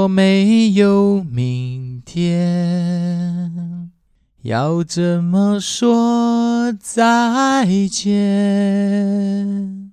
[0.00, 3.90] 我没有明天，
[4.40, 9.92] 要怎么说再见？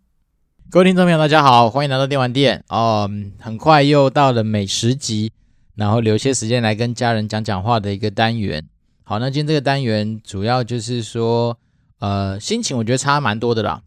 [0.69, 3.09] 各位听众朋友，大家好，欢迎来到电玩店哦。
[3.37, 5.33] 很快又到了美食集，
[5.75, 8.65] 然后留些时间来跟家人讲讲话的一个单元。
[9.03, 11.57] 好，那今天这个单元主要就是说，
[11.99, 13.81] 呃，心情我觉得差蛮多的啦。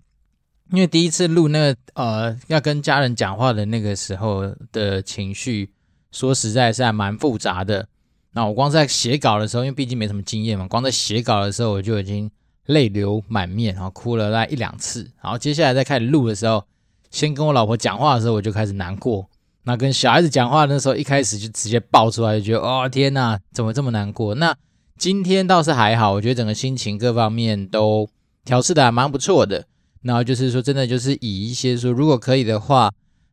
[0.71, 5.71] 因为第一次录那个呃要跟家人讲话的那个时候的情绪，
[6.13, 7.87] 说实在是还蛮复杂的。
[8.33, 12.31] 那我光在写稿的时候，因为毕竟没什么经验嘛，光在写稿的时候我就已经
[12.67, 15.11] 泪流满面，然后哭了大概一两次。
[15.23, 16.65] 然后接下来再开始录的时候，
[17.11, 19.29] 先跟我老婆讲话的时候我就开始难过。
[19.65, 24.35] 那跟小孩子讲话的时候，一开始就直接爆出来，就觉得哦天哪，怎么这么难过？
[24.37, 24.57] 那
[24.97, 28.09] 今天倒是还好，我觉得整个心情各方面都
[28.45, 29.67] 调试的还蛮不错的。
[30.03, 32.91] 然后就是说，真的就是以一些说，如果可以的话，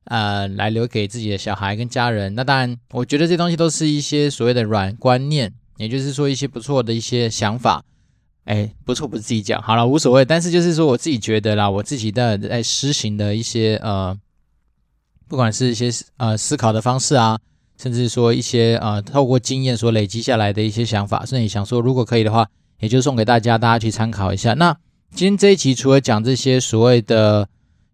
[0.08, 2.36] 呃，来留给自己的小孩跟家人。
[2.36, 7.84] 那当然，我觉得这东西都是一些所谓的软观念，也就是说一些不错的一些想法。
[8.46, 10.26] 哎，不错，不是自己讲，好了，无所谓。
[10.26, 14.18] 但是就是说，我自己觉得啦，我自己的在施行的一些呃，
[15.28, 17.38] 不管是一些呃思考的方式啊，
[17.82, 22.48] 甚至说一些呃透过经验所累积下来的一些想法，甚至想说，如果可以的话，
[22.80, 24.54] 也就送给大家，大家去参考一下。
[24.54, 24.78] 那。
[25.16, 27.48] 今天这一期除了讲这些所谓的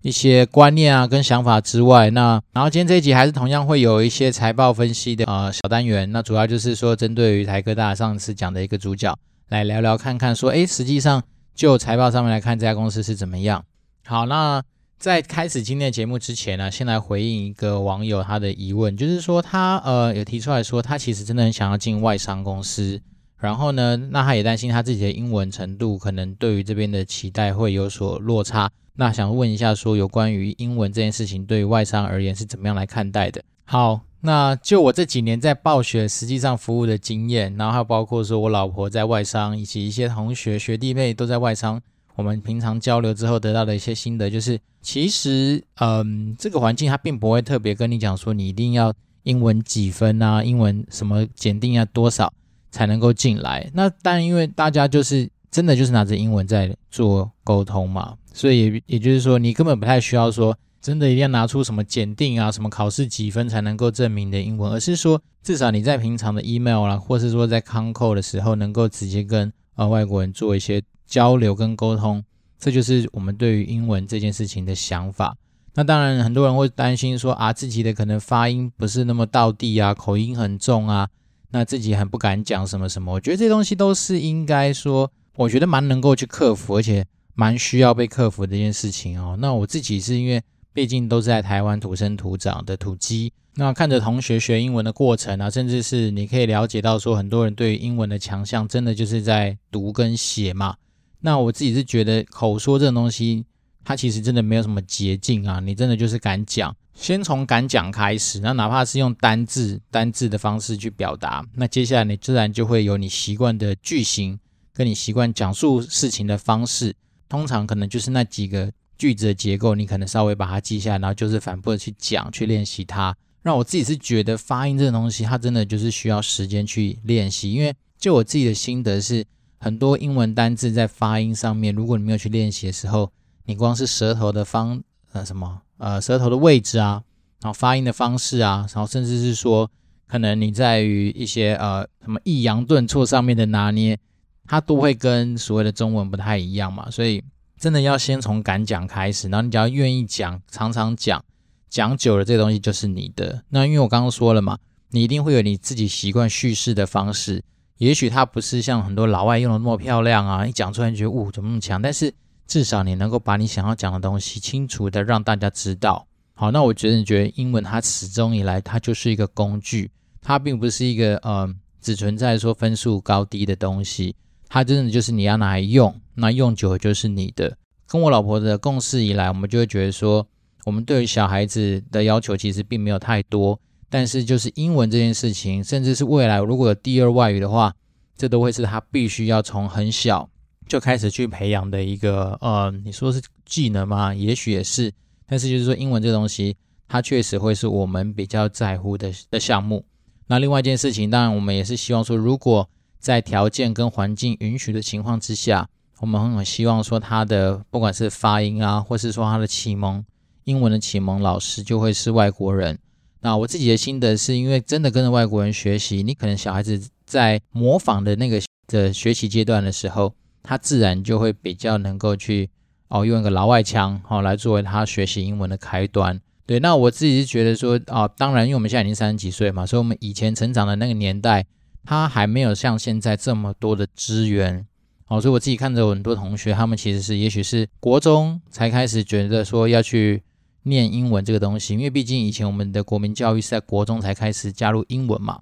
[0.04, 11.24] 一些观念啊跟想法之外，那然后今天这一集还是同样会有一些财报分析的呃小单元，那主要就是说针对于台科大上次讲的一个主角来聊聊看看说，诶，实际上
[11.56, 13.64] 就财报上面来看这家公司是怎么样。
[14.06, 14.62] 好，那
[15.00, 23.00] 在开始今天的节目之前呢，先来回应一个网友他的疑问，就是说他呃有提出来说他其实真的很想要进外商公司。
[23.44, 28.72] 然后呢，那他也担心他自己的英文程度可能对于这边的期待会有所落差。
[28.95, 33.44] 那想问一下，说有关于英文这件事情，对于外商而言是怎么样来看待的？
[33.66, 41.81] 好，那就我这几年在暴雪实际上服务的经验，然后还有包括说我老婆在外商，以及一些同学学弟妹都在外商，
[42.16, 52.31] 我们平常交流之后得到的一些心得，就是其实，嗯，这个环境它并不会特别跟你讲说你一定要英文几分啊，英文什么检定要多少。
[52.73, 53.69] 才能够进来。
[53.75, 72.23] 那当然，因为大家就是真的就是拿着英文在做沟通嘛，所以也也就是说，你根本不太需要说真的一定要拿出什么检定啊、什么考试几分才能够证明的英文，而是说至少你在平常的 email 啦，或是说在 con call 的时候，能够直接跟呃外国人做一些交流跟沟通，
[72.57, 75.35] 这就是我们对于英文这件事情的想法。
[75.75, 81.07] 那当然，很多人会担心说啊，自己的可能发音不是那么到地啊，口音很重啊。
[81.53, 87.06] 那自己很不敢讲什么什么，我觉得这东西都是应该说，我觉得蛮能够去克服，而且
[87.36, 89.38] 蛮需要被克服的一件事情哦。
[89.40, 90.42] 那我自己是因为
[90.74, 100.75] 毕竟都是在台湾土生土长的土鸡，那看着同学学英文的过程啊，甚至是你可以了解到说，很多人对于英文的强项真的就是在读跟写嘛。
[101.22, 103.46] 那我自己是觉得口说这种东西，
[103.86, 106.75] 它其实真的没有什么捷径啊，你真的就是敢讲。
[106.94, 114.40] 先从敢讲开始，那哪怕是用单字单字的方式去表达，那接下来你自然就会有你习惯的句型，
[114.74, 116.96] 跟你习惯讲述事情的方式。
[117.28, 123.16] 通常可能就是那几个句子的结构，你可能稍微把它记下来，然后就是反复的去讲，去练习它。
[123.42, 127.52] 让我自己是觉得发音这个东西，它真的就是需要时间去练习。
[127.52, 129.25] 因为就我自己的心得是，
[129.60, 133.12] 很多英文单字在发音上面，如果你没有去练习的时候，
[133.46, 134.81] 你光是舌头的方
[135.13, 135.62] 呃什么。
[135.78, 137.03] 呃，舌头的位置啊，
[137.41, 139.69] 然后发音的方式啊，然后甚至是说，
[140.07, 144.00] 可能你在于一些呃什么抑扬顿挫上面的拿捏，
[144.46, 146.90] 它都会跟所谓的中文不太一样嘛。
[146.90, 147.22] 所以
[147.59, 151.22] 真的要先从敢讲开始，然后你只要愿意讲，常常讲，
[151.69, 153.44] 讲久了这东西就是你的。
[153.50, 154.57] 那因为我刚刚说了嘛，
[154.92, 157.44] 你一定会有你自己习惯叙事的方式，
[157.77, 162.13] 也许它不是像很多老外用的那么漂亮啊，一讲出来你觉得呜怎么那么强，但是。
[162.48, 166.07] 至少你能够把你想要讲的东西清楚的让大家知道。
[166.36, 169.92] 好，那我觉得你觉得英文它始终以来它就是一个工具，
[170.22, 171.48] 它并不是一个呃
[171.80, 174.16] 只存在说分数高低的东西，
[174.50, 177.57] 它真的就是你要拿来用，那用久了就是你的。
[177.88, 180.28] 跟我老婆的共事以来，我们就会觉得说，
[180.66, 187.75] 我们对于小孩子的要求其实并没有太多，但是就是英文这件事情，甚至是未来如果有第二外语的话，
[188.18, 190.28] 这都会是他必须要从很小。
[190.74, 194.12] 就开始去培养的一个呃，你说是技能吗？
[194.12, 194.92] 也许也是，
[195.28, 199.86] 但是就是说英文这东西，它确实会是我们比较在乎的的项目。
[200.25, 202.68] 那另外一件事情，当然我们也是希望说，如果
[202.98, 210.04] 在条件跟环境允许的情况之下，我们很希望说他的不管是发音啊，或是说他的启蒙
[210.46, 212.80] 英文的启蒙老师就会是外国人。
[213.22, 222.50] 那我自己的心得是因为真的跟着外国人学习，你可能小孩子在模仿的那个的学习阶段的时候，他自然就会比较能够去
[222.90, 226.22] 哦用一个老外腔哦来作为他学习英文的开端。
[226.45, 231.45] 对，那我自己是觉得说哦，当然因为我们现在已经三十几岁嘛，所以我们以前成长的那个年代，
[231.86, 234.68] 他还没有像现在这么多的资源。
[235.07, 240.24] 哦，所以我自己看着很多同学，他们其实是也许是国中才开始觉得说要去
[240.63, 245.39] 念英文这个东西，因为毕竟以前我们的国民教育是在国中才开始加入英文嘛。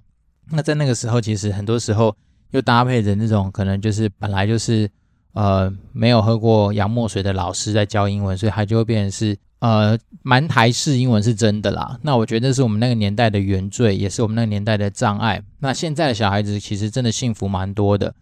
[0.50, 2.14] 那在那个时候，其实很多时候
[2.52, 4.88] 又搭配着那种可能就是本来就是
[5.32, 11.98] 呃没有喝过洋墨水的老师在教英文，所以他就会变成是呃蛮台式英文是真的啦。
[12.02, 15.42] 那我觉得这是我们那个年代的原罪，也是我们那个年代的障碍。
[15.58, 18.14] 那现在的小孩子其实真的幸福蛮多的。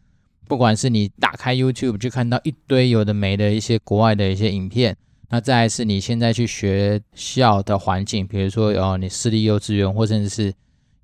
[0.46, 4.96] 不管是你打开 YouTube 就看到一堆有的没的一些国外的一些影片，
[5.28, 10.52] 那再是你现在去学校的环境，比如说哦，你私立幼稚园，或甚至是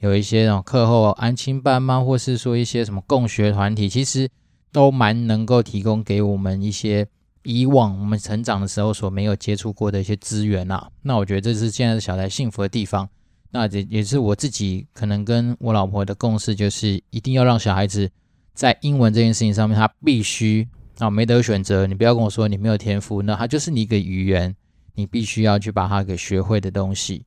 [0.00, 2.00] 有一些那种课后安亲班吗？
[2.00, 4.28] 或是说一些什么共学团体，其实
[4.72, 7.06] 都蛮能够提供给我们一些
[7.42, 10.90] 以往我们成长的时候所没有接触过的一些资源啊。
[11.02, 13.08] 那我觉得这是现在的小孩幸福的地方。
[13.50, 18.10] 那这也是我自己可能跟我老婆的共识，就是一定要让小孩子。
[18.52, 20.66] 在英文这件事情上面，他必须
[20.96, 21.86] 啊，没得选择。
[21.86, 24.56] 你不要跟我说你没有天赋，那它就是你一个语言，
[24.94, 27.22] 你必须要去把它给学会的东西。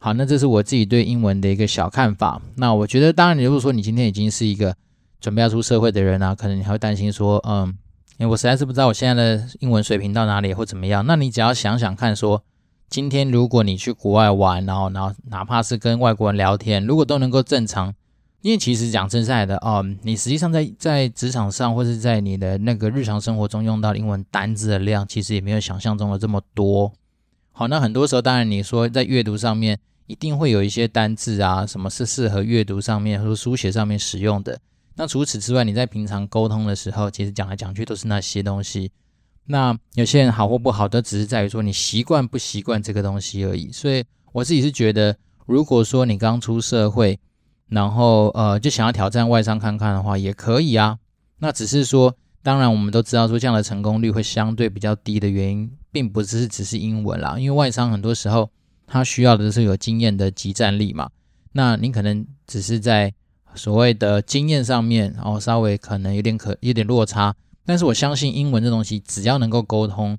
[0.00, 2.40] 好，那这是我自己对英文的一个小看法。
[2.56, 4.74] 那我觉得，当然，你如果说你今天已经是一个
[5.20, 7.76] 准备要出社会的人啊，可能你还会担心说，嗯，
[8.28, 11.04] 我实在是不知道我现在的英文水平到哪里或怎么样。
[11.04, 12.42] 那你只要想想看，说
[12.88, 17.94] 今天如果你去国外玩，然后然后哪怕是跟外国人聊天，如果都能够正常。
[18.40, 26.92] 因为其实讲真在的哦，你实际上在在职场上或是在你的那个日常生活中用到英文单字的量，其实也没有想象中的这么多。
[27.58, 34.60] 好，那很多时候当然你说在阅读上面一定会有一些单字啊，什么是适合阅读上面或书写上面使用的。
[34.94, 38.92] 那除此之外，你在平常沟通的时候，其实讲来讲去都是那些东西。
[39.46, 43.72] 那有些人好或不好，都只是在于说你习惯不习惯这个东西而已。
[43.72, 47.18] 所以我自己是觉得，如果说你刚出社会，
[47.66, 50.96] 然后，呃，就想要挑战外商看看的话，也可以啊。
[51.40, 57.36] 那只是说，当然我们都知道说这样的成功率会相对比较低的原因，并不是只是英文啦。
[57.38, 58.50] 因为外商很多时候
[58.86, 61.08] 他需要的是有经验的即战力嘛。
[61.52, 63.12] 那你可能只是在
[63.54, 67.34] 所谓的经验上面，然后稍微可能有点可有点落差。
[67.66, 70.16] 但是我相信英文这东西，只要能够沟通，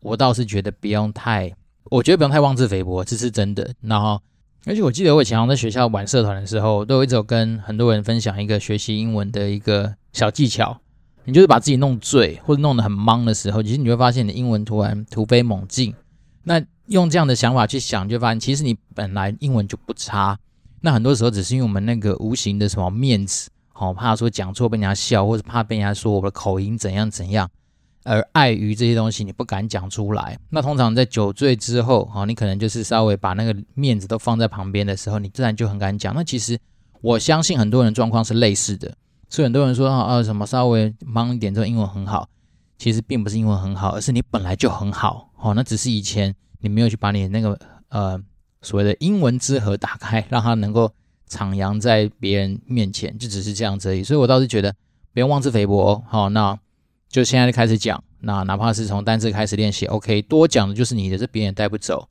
[0.00, 1.54] 我倒是觉得不用太，
[1.90, 3.74] 我觉得不用太妄自菲薄，这是真的。
[3.80, 4.20] 然后。
[4.66, 10.78] 而且我记得我以前在学校玩社团的时候，都有一直有跟很多人分享一个学习英文的一个小技巧。
[11.30, 15.94] 你就是把自己弄醉或者弄得很懵的时候，其实你会发现你的英文突然突飞猛进。
[16.42, 20.36] 那用这样的想法去想，就发现其实你本来英文就不差。
[20.80, 27.48] 那很多时候只是因为我们那个无形的什么面子，好怕说讲错被人家笑，或者怕被人家说我的口音怎样怎样。
[28.02, 30.36] 而碍于这些东西，你不敢讲出来。
[30.48, 36.12] 那通常在酒醉之后，哈，你可能就是稍微把那个面子都放在旁边的时候，你自然就很敢讲。
[36.12, 36.58] 那其实
[37.02, 38.92] 我相信很多人状况是类似的，
[39.30, 42.28] 所以很多人说啊，什么稍微忙一点之后英文很好，
[42.76, 45.30] 其实并不是英文很好，而是你本来就很好。
[45.36, 47.58] 哦，那只是以前你没有去把你那个
[47.88, 48.20] 呃
[48.60, 50.92] 所谓的英文之河打开，让它能够
[51.30, 54.04] 徜徉在别人面前，就只是这样子而已。
[54.04, 54.74] 所以我倒是觉得
[55.14, 56.04] 不用妄自菲薄。
[56.06, 56.58] 好，那。
[57.12, 62.08] 就现在就开始讲，那哪怕是从单字开始练习，OK，多讲的就是你的，这别人也带不走。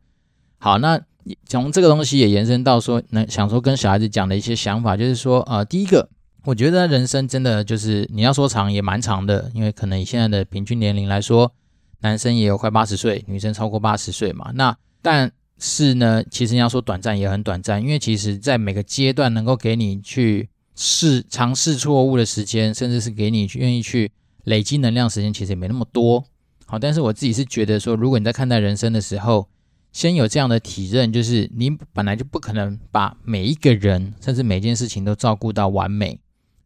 [0.57, 0.99] 好，那
[1.45, 6.09] 从这个东西也延伸到说，那想说跟小孩子讲的一些想法，就是说，呃，第一个，
[6.45, 11.51] 我觉得人生真的就是你要说长也蛮长的，因为可能以现在的平均年龄来说，
[11.99, 14.51] 男生也有快八十岁，女生超过八十岁嘛。
[14.55, 24.11] 那但是呢，其实你要说短暂也很短暂，因为其实在每个阶段能够给你去试尝试错误的时间，甚至是给你愿意去。
[24.45, 26.23] 累积能量时间其实也没那么多，
[26.65, 29.47] 好，但是我自己是觉得说，如果你在看待人生的时候，
[29.91, 36.19] 先有这样的体认，就是你本来就不可能把每一个人，甚至每件事情都照顾到完美，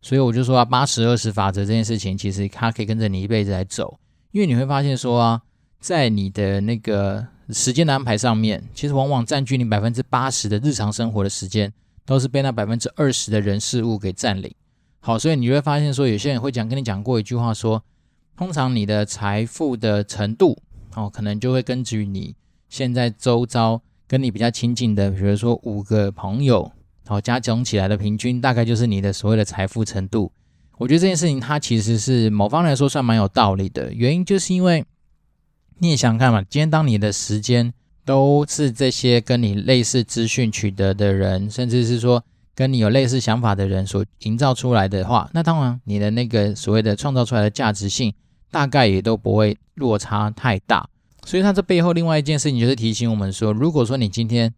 [0.03, 3.97] 所以我就说啊，八十二十法则这件事情，其实它可以跟着你一辈子来走，
[4.31, 5.41] 因为你会发现说啊，
[5.79, 11.71] 在你的那个时间的安排上面，其实往往占据你百分之八十的日常生活的时间，
[12.05, 14.53] 都是被那百分之二十的人事物给占领。
[14.99, 17.81] 好，所以你会发现说，有些人会讲跟你讲过一句话说，
[18.35, 20.57] 通常你的财富的程度，
[20.95, 22.35] 哦，可能就会根据你
[22.67, 26.69] 现在周遭跟你比较亲近的，比如说五个朋友，
[27.05, 30.31] 好，加总起来的平均，大概就是你的所谓的财富程度。
[30.77, 34.83] 我觉得这件事情它其实是某方来说算蛮有道理的，原因就是因为
[35.79, 37.73] 你也想看嘛，今天当你的时间
[38.05, 42.23] 都是这些跟你类似资讯取得的人，甚至是说
[42.55, 48.13] 跟你有类似想法的人所营造出来的话，那当然你的那个所谓的创造出来的价值性，
[48.49, 50.89] 大概也都不会落差太大。
[51.25, 54.53] 所以它这背后另外一件事情就是提醒我们说，如果说你今天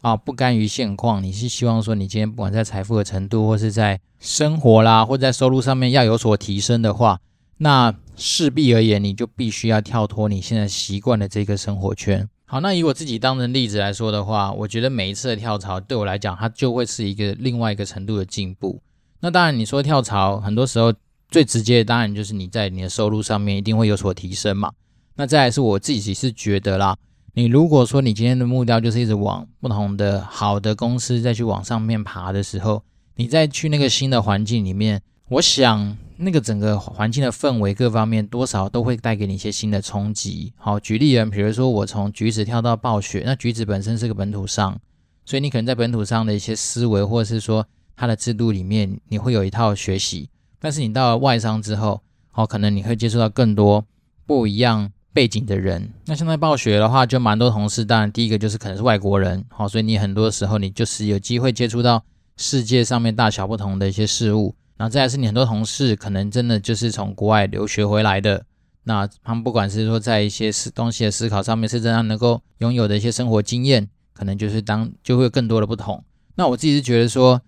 [0.00, 7.20] 啊不甘于现况，你是希望说你今天不管在财富的程度，或是在生活啦，或在收入上面要有所提升的话，
[7.58, 12.28] 那势必而言，你就必须要跳脱你现在习惯的这个生活圈。
[12.46, 18.80] 好，那以我自己当成例子来说的话，我觉得每一次的跳槽对我来讲，它就会是一个另外一个程度的进步。
[19.20, 20.94] 那当然，你说跳槽，很多时候
[21.28, 24.72] 最直接的当然就是你在你的收入上面一定会有所提升嘛。
[25.16, 26.96] 那再来是我自己是觉得啦，
[27.34, 32.82] 你如果说你今天的目标就是一直往不同的好的公司再去往上面爬的时候，
[33.16, 35.96] 你再去那个新的环境里面，我想。
[36.20, 40.52] 那个整个环境的氛围各方面多少都会带给你一些新的冲击。
[40.56, 44.76] 好，举例人，比如说我从橘子跳到暴雪，那橘子本身是个本土商，
[45.24, 50.28] 所以你可能在本土商的一些思维或者是说它的制度里面，你会有一套学习。
[50.58, 53.84] 但是你到了外商之后，好，可能你会接触到更多
[54.26, 55.92] 不一样背景的人。
[56.06, 62.04] 那现在暴雪的话，就蛮多同事，当然第一个就是可能是外国人，好，所以你很多时候你就是有机会接触到
[62.36, 64.54] 世界上面大小不同的一些事物。
[64.76, 68.44] 然后再来是你很多同事可能真的就是从国外留学回来的，
[68.84, 76.04] 那他们不管是说在一些思东西的思考上面是怎样能够拥有的一些生活经验，可能就是当就会有更多的不同。
[76.36, 77.42] 那我自己是觉得说，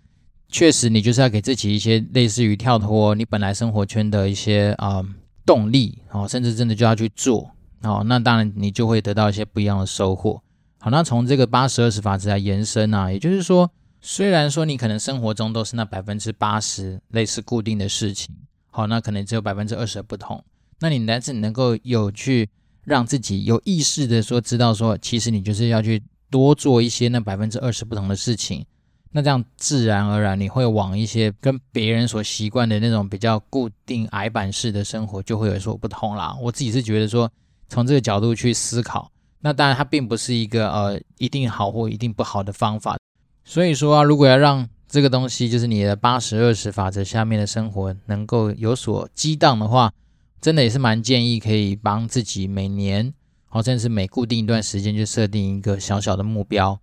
[0.49, 5.00] 确实你就是要给自己一些类似于跳脱你本来生活圈的一些啊、
[5.47, 10.43] 动力哦，甚至真的就要去做哦，那当然你就会得到一些不一样的收获。
[10.79, 13.71] 好，那从这个八十二十法则来延伸啊，也就是说。
[14.03, 18.35] 虽然说你可能生活中都是那百分之八十类似固定的事情，
[18.71, 20.43] 好，那可能只有百分之二十的不同。
[20.79, 22.49] 那你但是你能够有去
[22.83, 28.65] 让自己有意识的说知道说，其实你就是要去多做一些那百分之二十不同的事情，
[29.11, 36.35] 那这样自然而然你会往一些跟别人所习惯的那种比较固定矮板式的生活就会有所不同啦。
[36.41, 37.31] 我自己是觉得说，
[37.71, 39.11] 从这个角度去思考，
[39.41, 42.99] 那当然它并不是一个呃一定好或一定不好的方法。
[43.45, 49.93] 所以说啊，如果要让这个东西，就是你的八十二十法则下面的生活能够有所激荡的话，
[50.41, 53.15] 真的也是蛮建议可以帮自己每年，
[53.47, 56.79] 好，甚至是每固定一段时间就设定一个小小的目标。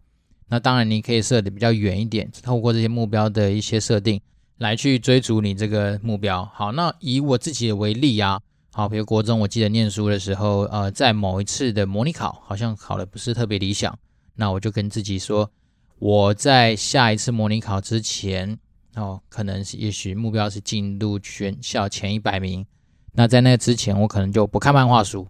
[0.50, 4.22] 那当然你可以设的比较远一点，透过这些目标的一些设定
[4.58, 6.50] 来去追逐你这个目标。
[6.53, 8.39] 好，那以我自己为例啊，
[8.77, 13.98] 好，比如国中我记得念书的时候，呃，在某一次的模拟考好像考的不是特别理想，
[14.36, 15.50] 那我就跟自己说。
[15.98, 18.60] 我在下一次模拟考之前，
[18.93, 22.63] 哦，可能是也许目标是进入全校前一百名。
[23.13, 25.27] 那在那之前，我可能就不看漫画书。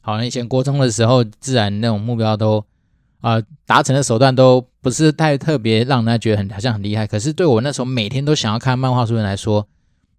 [0.00, 2.58] 好，那以前国中的时候，自然那种目标都
[3.20, 7.06] 啊、呃、达成的手段都不是太特别，让人家觉得很好像很厉害。
[7.06, 9.68] 可是对我那时候每天都想要看漫画书的人来说，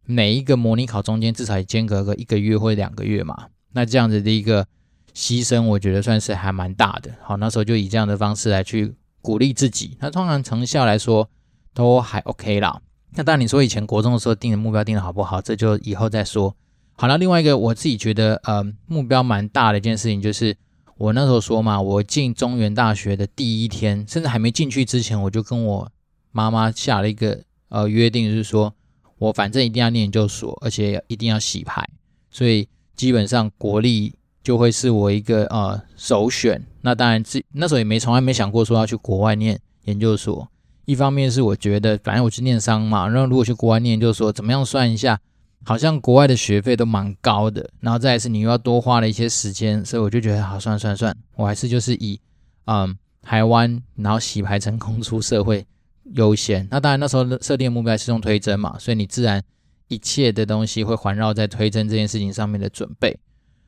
[0.05, 3.47] 每一个模拟考中间至少也间隔个一个月或两个月嘛。
[3.73, 4.65] 那这样子的一个
[5.13, 7.11] 牺牲，我觉得算是还蛮大的。
[7.21, 8.95] 好，那时候就以这样的方式来去。
[9.21, 11.29] 鼓励自己，那通常成效来说
[11.73, 12.81] 都还 OK 啦。
[13.15, 16.55] 那当然，你说以前国中的时候定的目标定的好不好，这就以后再说。
[16.95, 20.55] 好了，另外一个我自己觉得呃目标蛮大的一件事情，就是
[20.95, 25.91] 我那时候说嘛，我进中原大学的第一天，甚至还没进去之前，我就跟我
[26.31, 28.73] 妈妈下了一个呃约定，就是说
[29.19, 31.87] 我反正一定要念研究所，而且一定要洗牌，
[32.31, 34.15] 所以基本上国立。
[34.41, 36.65] 就会是我一个呃首选。
[36.81, 40.49] 那当然，自那时候也没从来没想过说要去国外念研究所。
[40.85, 45.19] 一方面是我觉得，反正我去念商嘛，然后如果去国外念研究所，怎么样算一下，
[45.65, 47.69] 好像国外的学费都蛮高的。
[47.81, 52.19] 然后再来是你又要多花了一些时间，所以我就觉得好算算算，我还是就是以
[52.65, 55.67] 嗯台湾，然后洗牌成功出社会
[56.13, 56.67] 优先。
[56.71, 59.43] 那当然那时候设定的目标是用推甄嘛，所以你自然
[59.87, 63.19] 一切的东西会环绕在推甄这件事情上面的准备。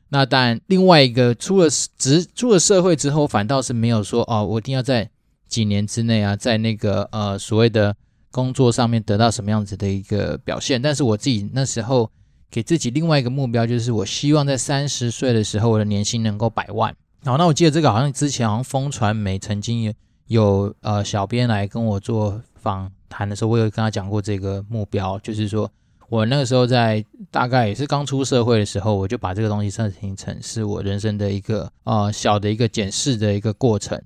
[0.09, 5.09] 那当然，另外一个出了职出了社会之后，反倒是没有说哦，我一定要在
[5.47, 7.95] 几年之内啊，在那个呃所谓的
[8.29, 10.81] 工作上面得到什么样子的一个表现。
[10.81, 12.11] 但是我自己那时候
[12.49, 16.93] 给自己另外一个目标，就是我希望在三十岁的时候，我的年薪能够百万。
[17.23, 19.93] 好，那我记得这个好像之前好像风传媒曾经
[20.27, 25.71] 有呃小编来跟我做访谈的时候，我有跟他讲过这个目标，就是说。
[26.09, 27.01] 我那个时候在
[27.31, 33.97] 大概也是刚出社会的时候，我就把这个东西设定成是我人生的一个呃小的一个检视的一个过程，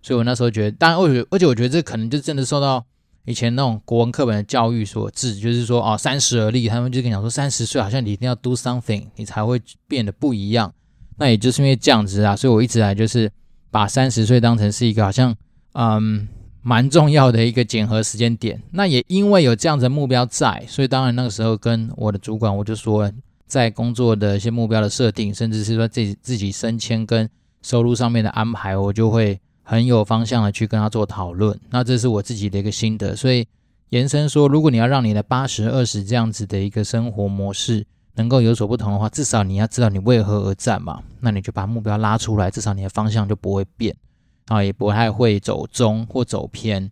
[0.00, 2.86] 所以我那时候觉得，当然，而且而且我觉得这可能就真的受到
[3.24, 10.72] 以前那种国文课本的教育所致，就是说哦，三十而立，他们就跟你讲说，三十岁好像你一定要 do something，你才会变得不一样。
[11.16, 13.28] 那也就是因为这样子啊，所以我一直来就是
[13.72, 15.34] 把三十岁当成是一个好像
[15.78, 16.26] 嗯
[16.60, 18.60] 蛮重要的一个检核时间点。
[18.72, 23.10] 那也因为有这样的目标在，所以当然那个时候跟我的主管我就说，
[23.46, 27.30] 在工作的一些目标的设定，甚至是说自己自己升迁跟
[27.62, 31.58] 收入上面的安排，我就会很有方向的去跟他做讨论。
[31.70, 33.46] 那这是我自己的一个心得，所以
[33.90, 37.86] 延伸说，如果你要让你的八十二十这样子的一个生活模式。
[38.18, 41.00] 能够有所不同的话，至少你要知道你为何而战嘛。
[41.20, 43.94] 那你就把目标拉出来，至少你的方向就不会变
[44.48, 46.90] 啊，也不太会走中或走偏。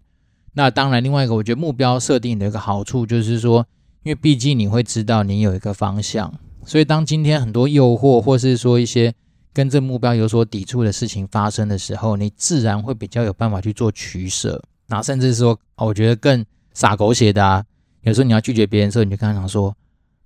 [0.55, 3.67] 那当然，另外一个我觉得目标设定的一个好处就是说，
[4.03, 6.33] 因为毕竟你会知道你有一个方向，
[6.65, 9.13] 所以当今天很多诱惑或是说一些
[9.53, 14.63] 跟这目标有所抵触的事情发生的时候，你自然会比较有办法去做取舍。
[14.87, 17.65] 然后甚至说，我觉得更洒狗血的啊，
[18.03, 19.75] 有时候你要拒绝别人的时候，你就跟他讲说。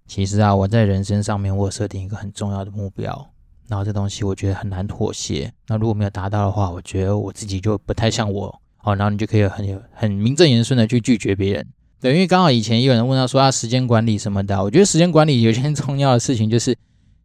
[0.06, 3.29] 其实啊，我在人生上面，我设定一个很重要的目标，
[3.70, 5.50] 然后这东西我觉得很难妥协。
[5.68, 8.96] 那如果没有达到的话，我觉得我自己就不太像我哦。
[8.96, 11.66] 然后你就可以很很名正言顺的去拒绝别人。
[12.00, 16.76] 对，因为刚好以前也有人问到说他时间管理什么的，我觉得时间管理有些 重要的事情就是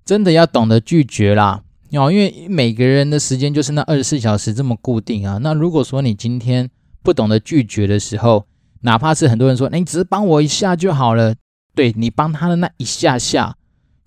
[0.05, 1.63] 真的要懂得拒绝啦。
[1.93, 5.39] 哦，因为每个人的时间就是那二十四小时这么固定啊。
[5.41, 6.69] 那如果说你今天
[7.01, 8.45] 不懂得拒绝的时候，
[8.81, 11.33] 哪怕是很多人说，你只是帮我一下就好了。
[11.73, 13.55] 对，你帮他的那一下下，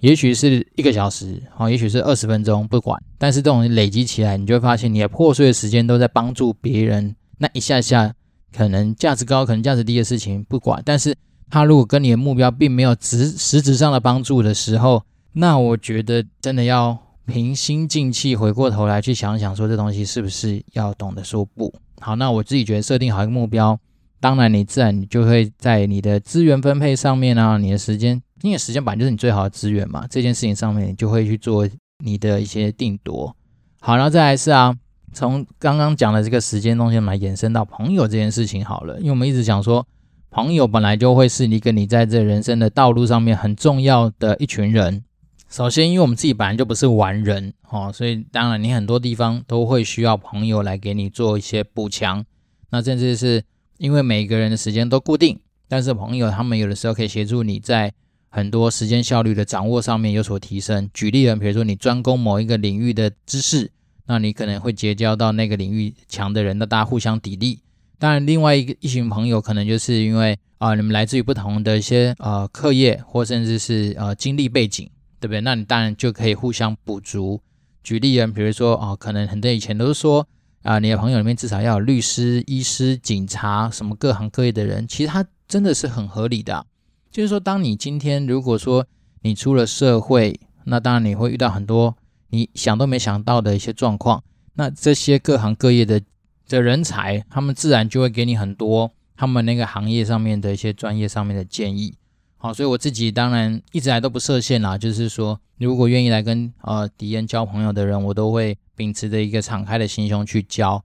[0.01, 3.03] 也许是一个小时，好，也许是二十分钟，不管。
[3.19, 8.15] 但是这种累积起来，你就会发现你的破碎的时间都在帮助别人那一下下，
[8.57, 10.81] 可能价值高，可能价值低的事情，不管。
[10.85, 11.17] 但是
[11.51, 15.03] 他如果跟你的目标并没有实实质上的帮助的时候，
[15.33, 21.75] 那我觉得真的要平心静气，回过头来去想想，说这东西是不是要懂得说不。
[21.99, 23.79] 好，那我自己觉得设定好一个目标。
[24.21, 31.69] 当然，你自然你就会在你的资源分配上面啊，你的时间，因为时间本来就是你最好的资源嘛，这件事情上面你就会去做
[32.05, 33.33] 你的一些定夺。
[33.81, 34.75] 好，然后再来是啊，
[35.13, 39.87] 从刚刚讲的这个时间东西来延伸到朋友这件事情好了，因为我们一直讲说，
[40.31, 45.05] 朋友本来就会是一个你在这人生的道路上面很重要的一群人。
[45.49, 52.25] 首先，因为我们自己本来就不是完人哦，所以当然你很多地方都会需要朋友来给你做一些补强，
[52.71, 53.45] 那甚至是。
[53.79, 55.39] 因为每个人的时间都固定，
[55.69, 57.93] 但是朋友他们有的时候可以协助你在
[58.29, 60.91] 很多时间效率的掌握上面有所提升。
[60.93, 63.71] 举例人，比如说你专攻某一个领域的知识，
[64.07, 67.61] 那你可能会结交到那个领域强的人，那大家互相砥砺。
[67.99, 75.41] 当然，另外一个一群朋友可能就是因为啊、你们来自于不同的一些呃课业或甚至是呃经历背景，对不对？
[75.41, 77.41] 那你当然就可以互相补足。
[77.85, 80.27] 举例人，比如说啊、可能很多以前都是说。
[80.69, 86.67] 啊，你的朋友里面至少要有律师、医师、警察，什么各行各业的人，其实他真的是很合理的。
[87.11, 88.87] 就是说，当你今天如果说
[89.23, 91.97] 你出了社会，那当然你会遇到很多
[92.29, 94.23] 你想都没想到的一些状况。
[94.57, 96.03] 那这些各行各业的
[96.47, 101.95] 的人才，他们自然就会给你很多他们那个行业上面的一些专业上面的建议。
[102.39, 108.57] 好，所以我自己当然一直来都不设限啦，就是说，如果愿意来跟呃敌人交朋友的人，我都会。
[108.79, 110.85] 秉持着一个敞开的心胸去交，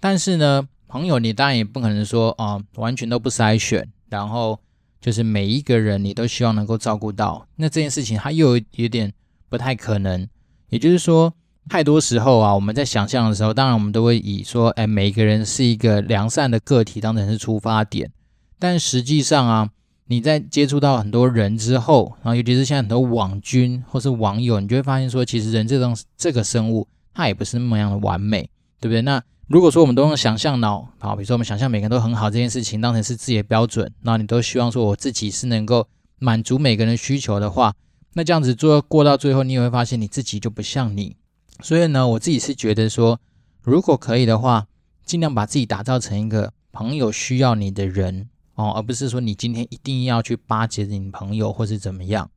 [0.00, 4.58] 但是呢，朋友你当然也不可能说啊、完全都不筛选，然后
[4.98, 9.12] 就是每一个人你都希望能够照顾到，那这件事情它又有，有点
[9.50, 10.26] 不太可能。
[10.70, 11.34] 也就是说，
[11.68, 18.10] 太多时候啊，我们在想象的时候，当然我们都会以说，哎，每一个人是一个良善的个体当成是出发点，
[18.58, 19.68] 但实际上啊，
[20.06, 26.88] 你在接触到很多人之后，然后尤其是现在很多网军或是网友，你就会发现说，其实人这种这个生物。
[27.16, 28.42] 它也不是那么样的完美，
[28.80, 29.00] 对不对？
[29.02, 35.86] 那如果说我们都用想象脑，好，比如说我们想象每个人都很好这件事情当成是自己的标准，那你都希望说我自己是能够
[36.18, 37.72] 满足每个人需求的话，
[38.14, 41.14] 那这样子做过到最后，你也会发现你自己就不像你。
[41.60, 43.20] 所以呢，我自己是觉得说，
[43.62, 44.66] 如果可以的话，
[45.04, 52.30] 尽量把自己打造成一个朋友需要你的人哦，而不是说你今天一定要去巴结你朋友或是怎么样。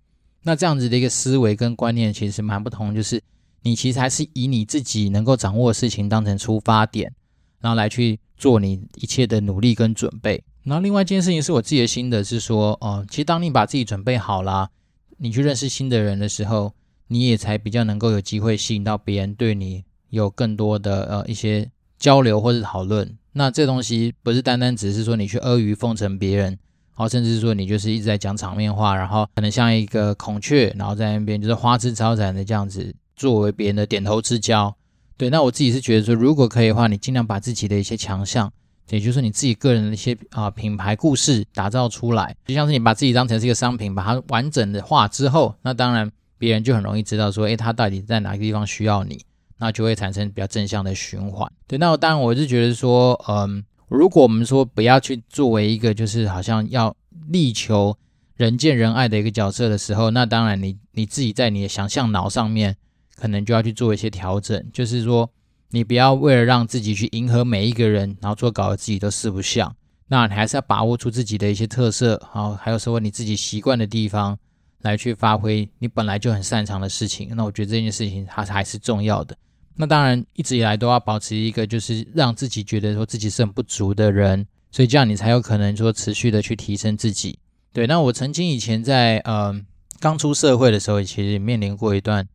[0.44, 3.22] 那这样子的一个思维跟观念其实蛮不同，就是。
[3.64, 7.12] 你其实还是以你自己能够掌握的事情当成出发点，
[7.60, 10.42] 然后来去做你一切的努力跟准备。
[10.64, 14.70] 然后另外一件事情是我自己的心得是说，哦，其实当你把自己准备好了，
[15.18, 16.72] 你去认识新的人的时候，
[17.08, 23.18] 你也才比较能够有机会吸引到别人对你有更多的呃一些交流或者讨论。
[23.38, 26.58] 那这东西不是单单只是说你去阿谀奉承别人，
[26.96, 32.94] 哦，甚至说你就是一直在讲场面话，然后可能像一个孔雀，然后在那边就是花枝招展的这样子。
[33.16, 34.76] 作为别人的点头之交，
[35.18, 38.54] 对，那我自己是觉得说，如果可以的话，你尽量把自己的一些强项，
[38.90, 49.20] 也就是你自己个人的一些啊、品牌故事打造出来，就像是你把自己当成是一个商品，把它完整的化之后，那当然别人就很容易知道说，诶，他到底在哪个地方需要你，
[49.58, 51.52] 那就会产生比较正向的循环。
[51.68, 56.96] 对，那我当然我是觉得说，嗯，如果我们说不要去作为一个就是好像要
[57.30, 57.98] 力求
[58.36, 62.76] 人见人爱的一个角色的时候，那当然你你自己在你的想象脑上面
[63.16, 65.30] 可能就要去做一些调整，就是说
[65.72, 69.76] 你不要为了让自己去迎合每一个人，然后做搞得自己都四不像。
[70.10, 74.38] 那你还是要把握住自己的一些特色，好，还有说你自己习惯的地方，
[74.84, 77.30] 来去发挥你本来就很擅长的事情。
[77.36, 79.36] 那我觉得这件事情它还是重要的。
[79.78, 87.40] 那当然一直以来都要保持一个就是让自己觉得说自己是很不足的人，所以这样你才有可能说持续的去提升自己。
[87.72, 89.56] 对，那我曾经以前在呃
[90.00, 92.28] 刚出社会的时候，其实面临过一段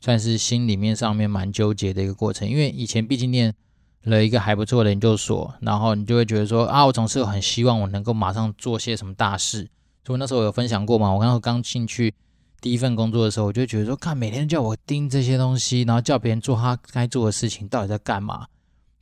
[0.00, 3.54] 算是心里面上面蛮纠结的一个过程，因为以前毕竟念。
[4.04, 9.68] 了一个还不错的研究所，然后你就会觉得说啊，我总是很希望我能够马上做些什么大事。
[10.06, 12.14] 所以那时候我有分享过嘛，我刚刚刚进去
[12.60, 18.46] 第一份工作的时候，我就觉得说，看每天叫我盯这些东西，然后叫别人做他该做的事情，到底在干嘛？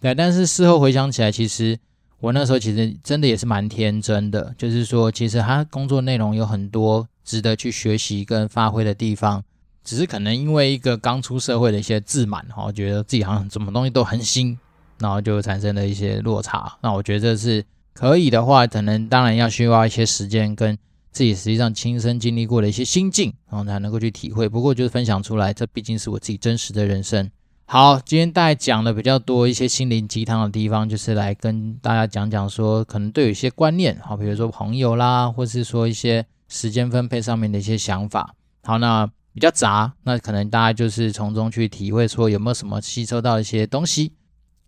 [0.01, 1.79] 对，但是事后回想起来，其实
[2.21, 9.42] 我那时候其实真的也是蛮天真的，就是说，其实他工作内容有很多值得去学习跟发挥的地方，
[9.83, 14.59] 只是可能因为一个刚出社会的一些自满哈，觉得自己好像什么东西都很新。
[15.01, 16.77] 然后就产生了一些落差。
[16.81, 20.77] 那我觉得这是可以的话，可能当然要需要一些时间跟
[21.18, 24.48] 自己实际上亲身经历过的一些心境，然后才能够去体会。
[24.48, 27.28] 不过就是分享出来，这毕竟是我自己真实的人生。
[27.64, 38.33] 好，今天大家讲的比较多一些心灵鸡汤的地方，就是来跟大家讲讲说，可能对有一些观念，好，比如说朋友啦，或是说一些时间分配上面的一些想法。
[38.62, 39.04] 好，那
[39.35, 44.12] 比较杂，那可能大家就是从中去体会，说有没有什么吸收到一些东西。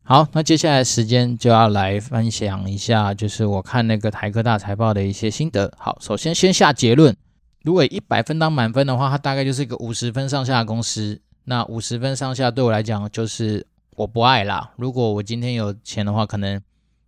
[0.03, 5.73] 好，那接下来时间就要来分享一下，就是我看那个台科大财报的一些心得。
[5.79, 7.17] 好，首先先下结论，
[7.63, 11.21] 如果一百分当满分的话，它大概就是一个五十分上下公司。
[11.45, 14.73] 那五十分上下对我来讲就是我不爱啦。
[14.77, 16.61] 如果我今天有钱的话，可能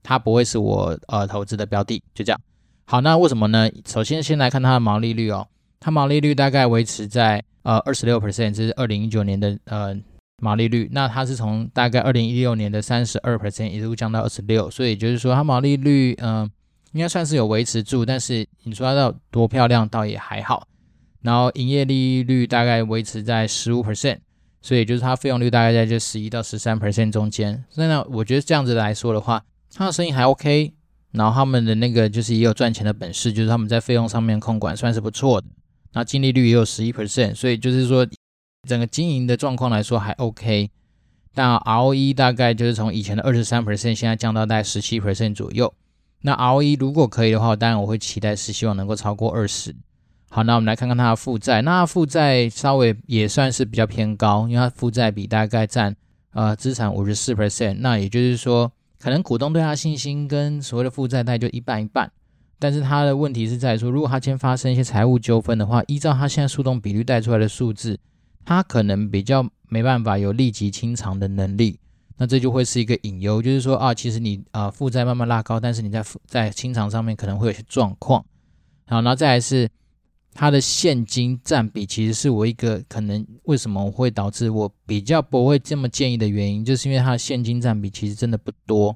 [0.05, 2.01] 它不会是我呃投资的标的。
[2.15, 2.41] 就这样。
[2.85, 3.69] 好，那为什么呢？
[3.85, 5.49] 首先先来看它的毛利率哦，
[5.81, 9.99] 它毛利率大概维持在呃二十六 percent，这是二零一九年的呃。
[10.45, 16.51] 毛利率，那它是从大概二零一六年的三十二 percent 一路降到二十六，所以就是说它毛利率，嗯、
[16.91, 20.67] 应该算是有维持住，但是你说它到多漂亮，倒也还好。
[21.21, 24.19] 然后营业利率大概维持在十五 percent，
[24.61, 27.63] 所以就是它费用率大概在这十一到十三 percent 中间。
[27.71, 30.75] 所以呢，我觉得这样子来说的话，它的生意还 OK，
[31.13, 35.47] 然后他们的那个就是也有赚钱的本事，就是他们在费用上面控管算是不错的。
[35.93, 38.05] 那净利率也有十一 percent，所以就是说。
[38.69, 40.71] 整个经营的状况来说还 OK，
[41.35, 45.75] 但 ROE 大概就是从以前的二十三 percent，现在降到大概十七 percent 左右。
[46.21, 49.75] 那 ROE 如果可以的话，当然我会期待是希望能够超过二十。
[50.31, 55.97] 好，那我们来看看它的负债，那负债稍微也算是比较偏高，因为它负债比大概占
[56.33, 57.79] 呃资产五十四 percent。
[57.81, 58.71] 那也就是说，
[59.01, 62.13] 可能股东对它信心跟所谓的负债大概就一半一半。
[62.61, 67.99] 但是它的问题是在说，如果它今天发生一些财务纠纷的话，依照它现在诉讼比率带出来的数字。
[68.45, 71.79] 他可能比较没办法有立即清偿的能力，
[72.17, 78.25] 那这就会是一个隐忧，就是说啊，其实你啊负债慢慢拉高，但是你在在清偿上面可能会有些状况。
[78.87, 79.69] 好，然后再来是
[80.35, 88.95] 它的现金占比，其实是我一个可能为什么会导致我比较不会这么建议的原因，就是因为它的现金占比其实真的不多。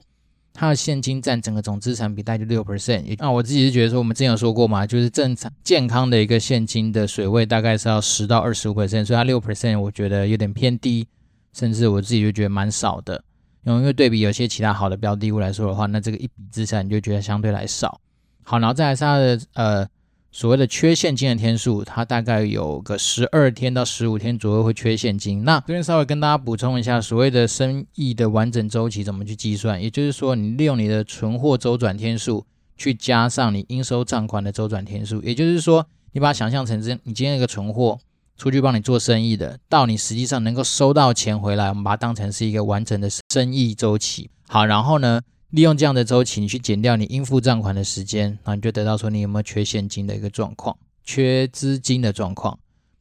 [0.57, 11.07] 它的现金占整个总资产比大概就六 percent，那我自己是觉得说，我们之前有说过嘛，就是正常健康的一个现金的水位大概是要十到二十五 percent，所以它六 percent 我觉得有点偏低，
[11.53, 13.23] 甚至我自己就觉得蛮少的。
[13.65, 18.01] 因为对比有些其他好的标的物来说的话，那这个一笔资产你就觉得相对来少。
[18.43, 19.89] 好，然后再来是它的呃。
[20.37, 25.43] 所谓的缺现金的天数，它大概有个十二天到十五天左右会缺现金。
[25.45, 29.83] 那这边稍微跟大家补充一下，所谓的生意的完整周期怎么去计算？
[29.83, 32.45] 也就是说，你利用你的存货周转天数
[32.77, 35.23] 去加上你应收账款的周转天数。
[35.23, 37.99] 也就是说，你把它想象成这，你今天一个存货
[38.37, 44.29] 出去帮你做生意的，到你实际上能够收到钱回来，我们把它当成是一个完整的生意周期。
[44.47, 52.59] 好，然后呢，利用这样的周期，你去减掉你应付账款的时间，然后你就得到说你有没有缺现金的一个状况，缺资金的状况。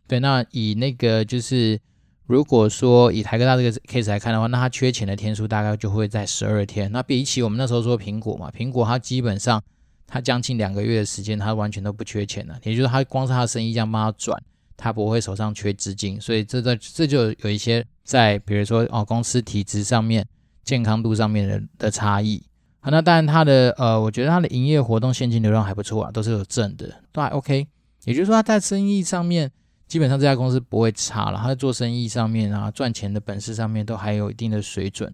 [0.07, 1.79] 对，那以那个就是，
[2.27, 6.91] 如果说以台科大这个 case 来看的话，那它缺钱的天数大概就会在十二天。
[6.91, 9.61] 那比起我们那时候说苹果嘛，苹果它基本上
[10.05, 14.39] 它将近两个月的时间，它完全都不缺钱了，也就是它光是它的生意这样帮它转，
[14.77, 16.21] 它不会手上缺资金。
[16.21, 20.25] 所以这在这就有一些在比如说哦公司体制上面。
[20.65, 22.43] 健康度上面的的差异，
[22.81, 27.67] 好，那当然它的呃，我觉得它的营业活动现金流量还不错啊，都是有正的，都还 OK。
[28.05, 29.51] 也就是说，它在生意上面
[29.87, 31.39] 基本上这家公司不会差了。
[31.39, 35.13] 他在做生意上面啊，赚钱的本事上面都还有一定的水准。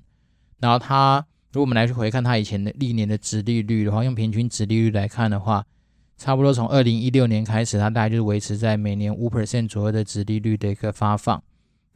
[0.59, 5.65] 然后他，如果我们来去回看他以前的历年的殖利率的话，用平均殖利率来看的话，
[6.17, 11.41] 差不多从二零一六年开始，它大概就是维持在每年五 percent 左右的殖利率的一个发放。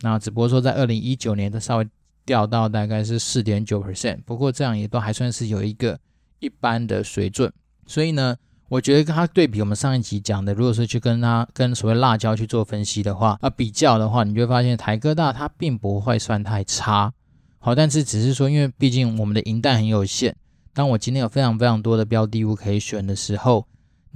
[0.02, 1.88] 那只不过说在二零一九年，它稍微
[2.26, 6.00] 掉到大概是四点九 percent，不过这样也都还算是有一个
[6.40, 7.52] 一般的水准。
[7.86, 8.36] 所以呢，
[8.68, 17.14] 我觉得跟它对比我们上一集讲的，如果说去跟它跟所谓辣椒去做分析的话，啊比较的话，你就会发现台哥大它并不会算太差。
[17.60, 20.36] 好，但是只是说，因为毕竟我们的银弹很有限，
[20.74, 23.66] 当我今天有非常非常多的标的物可以选的时候。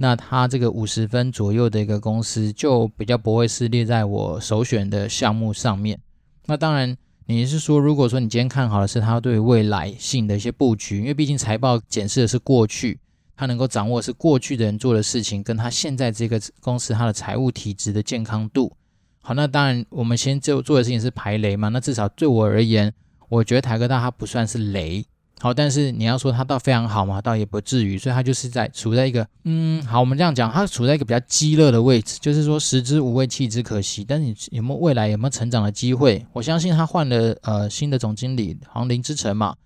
[0.02, 6.00] 那它这个五十分左右的一个公司，就比较不会是列在我首选的项目上面。
[6.46, 6.96] 那当然，
[7.30, 12.98] 你是说，如果说你今天看好的是它对未来性的一些布局，因为毕竟财报检视的是过去，
[13.36, 18.76] 它能够掌握是过去的人做的事情，跟它现在这个公司它的财务体质的健康度。
[19.22, 21.68] 好，那当然，我们先就做的事情是排雷嘛。
[21.68, 22.92] 那至少对我而言，
[23.28, 25.06] 我觉得台科大它不算是雷。
[25.42, 34.04] 好，但是你要说它倒非常好嘛，倒也不至于，所以它就是在处在一个，嗯，好，我们这样讲，它处在一个比较鸡肋的位置，就是说食之无味，弃之可惜。
[34.04, 36.26] 但是你有没有未来有没有成长的机会？
[36.34, 39.56] 我相信他换了呃新的总经理，好像林之城嘛，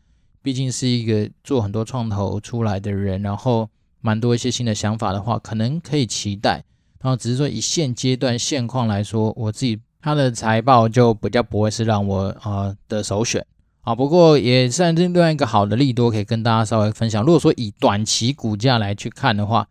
[0.43, 3.69] 毕竟是一个做很多创投出来的人，然后
[4.01, 6.63] 蛮多一些新的想法的话，可能可以期待。
[7.01, 13.45] 然后只是说以现阶段现况来说，我自己他的财报就比较不会是让我呃的首选。
[13.85, 17.23] 啊，不过也算是另外一个好的利多，可以跟大家稍微分享。
[17.23, 19.69] 如果说以短期股价来去看的话，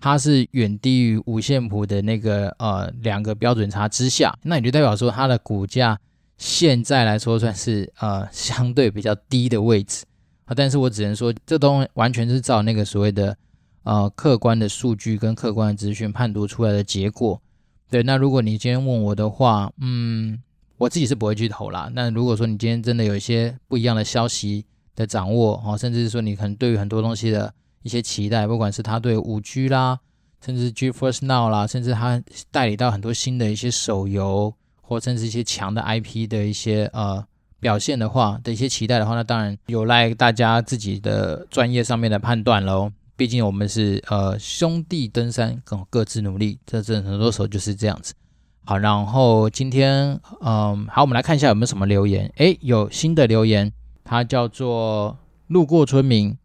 [0.00, 5.98] 它是远低于五线谱的那个呃两个标准差之下，那也就代表说它的股价
[6.38, 10.04] 现在来说算是呃相对比较低的位置
[10.44, 10.54] 啊。
[10.54, 13.36] 但是我只能说，这都完全是照那个所谓的
[13.82, 17.42] 呃客观的数据跟客观的资讯判读出来的结果。
[17.90, 20.40] 对，那如果你今天问我的话，嗯。
[20.78, 21.90] 我自己是不会去投啦。
[21.94, 29.98] 那如果说你今天真的有一些不一样的消息的掌握，哦，甚至是说你可能对于很多东西的一些期待，不管是他对五 G 啦，
[30.44, 37.24] 甚至 GeForce Now 啦，甚至他代理到很多新的一些手游，或甚至一些强的 IP 的一些呃
[37.58, 42.92] 表现的话的一些期待的话，那当然有赖大家自己的专业上面的判断喽。
[43.16, 48.12] 毕竟我们是呃兄弟登山，各各自努力，这这很多时候就是这样子。
[48.68, 52.28] 好，然后今天，嗯，好，我们来看一下有没有什么留言。
[52.38, 56.36] 诶，有新的留言，他叫做路过村民，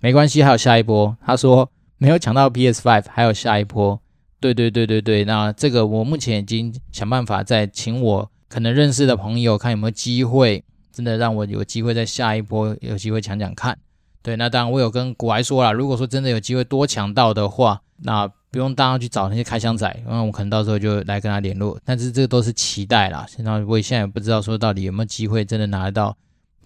[0.00, 1.16] 没关系，还有下一波。
[1.24, 4.00] 他说没有抢到 PS5，还有下一波。
[4.40, 13.78] 对对对对对，那这个我目前已经想办法再请我可能认识的朋友，看有没有机会，真的让我有机会在下一波有机会抢抢看。
[14.24, 18.28] 对，那当然我有跟古来说了，如果说真的有机会多抢到的话，那。
[18.50, 21.78] 不用大家去找那些开箱仔，因为我可能到时候就来跟他联络。
[21.84, 26.16] 但是这个都是期待啦，现在我现在也不知道说到底有没有机会真的拿得到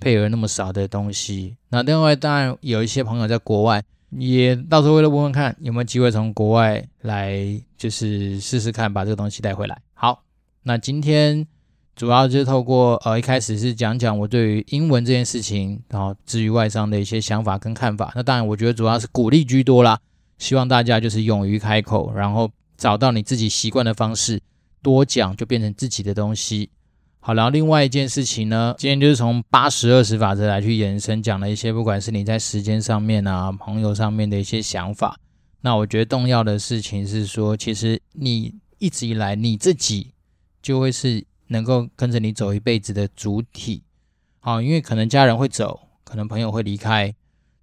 [0.01, 1.57] 配额那么少的东西。
[1.68, 7.38] 那另外当然有一些朋友在国外，也到时候为了问问看有没有机会从国外来，
[7.77, 9.77] 就是试试看把这个东西带回来。
[9.92, 10.23] 好，
[10.62, 11.47] 那今天
[11.94, 18.12] 主要就是透过呃一开始是讲讲我对于英文这件事情，然后至于外商的一些想法跟看法。
[18.14, 19.99] 那当然我觉得主要是鼓励居多啦。
[20.44, 24.42] 希望大家就是勇于开口，然后找到你自己习惯的方式，
[24.83, 26.68] 多讲就变成自己的东西。
[27.18, 35.18] 好，然后另外一件事情呢，今天就是从八十二十法则来去延伸，讲了一些不管是你在时间上面啊、朋友上面的一些想法。
[35.62, 40.12] 那我觉得重要的事情是说，其实你一直以来你自己
[40.61, 43.83] 就会是能够跟着你走一辈子的主体。
[44.40, 47.14] 好，因为可能家人会走，可能朋友会离开。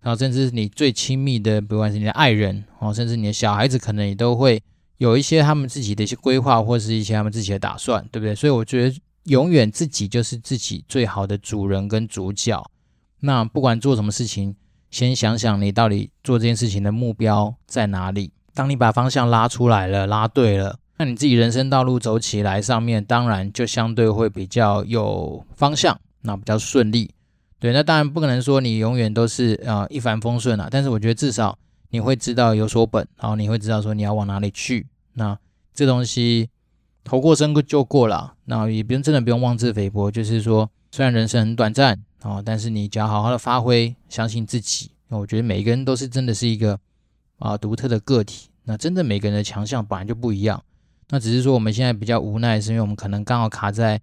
[0.02, 4.62] 然后，甚至是你最亲密的，不管是你的爱人哦，甚至你的小孩子，可能也都会
[4.98, 8.34] 有一些他们自己的一些规划，或是一些他们自己的打算，对不对？
[8.34, 12.66] 所以我觉得，永远自己就是自己最好的主人跟主角。
[13.20, 14.56] 那不管做什么事情，
[14.90, 18.32] 先想想你到底做这件事情的目标在哪里。
[18.56, 27.12] 当你把方向拉出来了，拉对了，那你自己人生道路走起来，上面当然就相对会比较有方向，那比较顺利。
[27.62, 31.56] 对，那当然不可能说你永远都是啊、一帆风顺啊，但是我觉得至少
[31.92, 34.88] 你会知道有所本，然后你会知道说你要往哪里去。
[35.14, 35.38] 那
[35.72, 36.50] 这东西
[37.04, 44.90] 头过身就过了，那也不用真的不用妄自菲薄，就是说虽然人生很短暂啊、哦，但是你只要好好的发挥，相信自己。
[45.10, 46.80] 我觉得每一个人都是真的是一个
[47.38, 50.64] 啊独特的个体，那真的每个人的强项本来就不一样。
[51.10, 54.02] 那只是说我们现在比较无奈，是因为我们可能刚好卡在。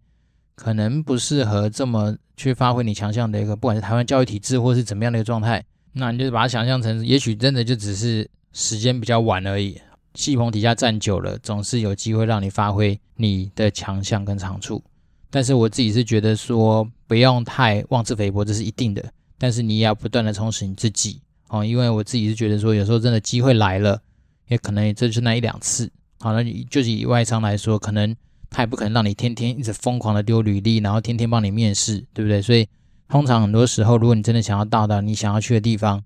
[0.59, 9.81] 可能不适合这么去发挥你强项的一个，不管是台湾教育体制或是怎么样的一个状态，那你就把它想象成，也许真的就只是时间比较晚而已。
[10.15, 14.83] 戏棚底下站久了，总是有机会让你发挥你的强项跟长处。
[15.31, 19.05] 但是我自己是觉得说，不用太妄自菲薄，这是一定的。
[19.39, 24.01] 但是你也要不断的充实你自己哦，因为我自己是觉得说，有时候真的机会来了，
[24.49, 25.89] 也可能这就是那一两次。
[26.19, 28.17] 好了，就以外商来说，可能
[28.51, 32.41] 他也不可能让你天天一直疯狂的丢履历，然后天天帮你面试，对不对？
[32.41, 32.67] 所以
[33.09, 36.03] 通常很多时候，如果你真的想要到达你想要去的地方，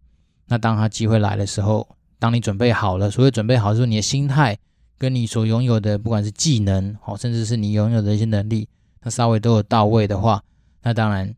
[0.46, 4.58] 那当他机会来的时候，当你准备好了，所谓准备好，就是你的心态
[4.98, 8.68] 跟你所拥有的，不管是技能，好，甚至是你拥有的一些能力，
[9.02, 10.42] 那稍微都有到位的话，
[10.82, 11.34] 那当然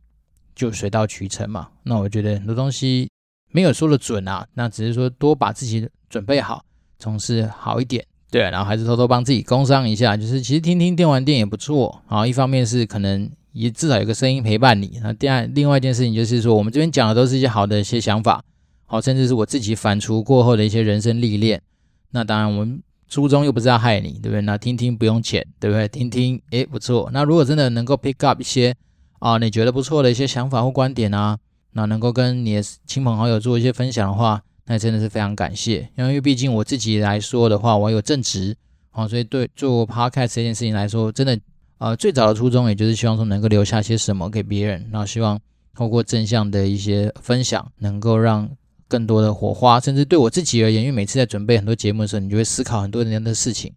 [0.54, 1.68] 就水到渠成嘛。
[1.82, 3.10] 那我觉得很多东西
[3.50, 6.64] 没有说的准啊，那只是说多把自己准备好，
[6.98, 8.04] 总是好一点。
[8.34, 12.26] 对，然后还是偷偷帮自己工商一下，就是其实听听电玩店也不错啊。
[12.26, 14.98] 一方面是可能也至少有个声音陪伴你。
[15.04, 18.42] 那第二，另外一件事情就是说，我们这边讲的都是一些好的一些想法，
[18.86, 21.62] 好，甚至是我自己反刍过后的一些人生历练。
[22.10, 24.40] 那当然，我们初衷又不是要害你，对不对？
[24.40, 25.86] 那听听不用钱，对不对？
[25.86, 27.08] 听听，诶，不错。
[27.12, 28.74] 那如果真的能够 pick up 一些
[29.20, 31.38] 啊，你觉得不错的一些想法或观点啊，
[31.74, 34.42] 那能够跟你的亲朋好友做一些分享的话。
[34.66, 38.56] 那真的是非常感谢，因为毕竟我自己来说的话，我有正职，
[38.92, 41.38] 哦，所以对做 podcast 这件事情来说，真的，
[41.78, 45.38] 呃，最早的初衷也就是希望说能够留下些什么给别人，然后希望
[45.74, 48.48] 透过正向的一些分享，能够让
[48.88, 53.70] 更多的火花，甚至对我自己而言，因为每次在准备很多节目的时候，你就会思考很多人的事情，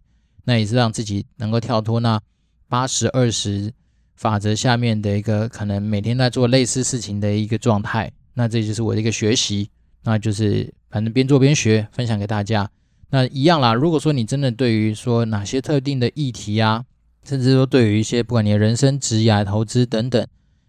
[0.44, 2.18] 那也是让自己能够跳脱那
[2.66, 3.70] 八十二十
[4.16, 9.68] 法则下面的一个可能每天在做类似事情的一个状态，那这就是我的一个学习。
[10.04, 12.70] 那就是反正边做边学，分享给大家。
[13.10, 13.72] 那一样啦。
[13.74, 16.84] 如果说你真的对于说哪些特定的议题啊，
[17.24, 20.26] 甚至说对于一些不管你的人生、职业、投资等等，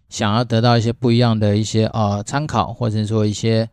[0.08, 3.68] 想要得到一些不一样的一些呃参考，或者说一些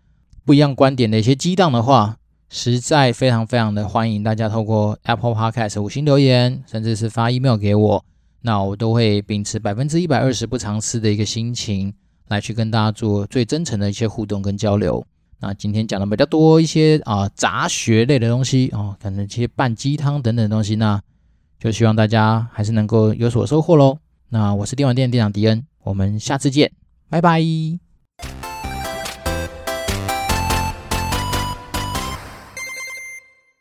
[0.46, 2.18] 不一样观点的一些激荡的话，
[2.50, 8.06] 实在非常非常的欢迎大家透过 Apple Podcast 五星留言，甚至是发 email 给我，
[8.42, 11.94] 那我都会秉持百分之一百二十不藏私的一个心情，
[12.28, 15.06] 来去跟大家做最真诚的一些互动跟交流。
[15.40, 21.02] 那今天讲的比较多一些啊杂学类的东西哦，可能一些拌鸡汤等等的东西，那
[21.60, 24.00] 就希望大家还是能够有所收获喽。
[24.30, 26.72] 那我是电玩店店长迪恩，我们下次见，
[27.10, 27.87] 拜拜。